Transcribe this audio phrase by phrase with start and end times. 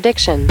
[0.00, 0.46] Addiction.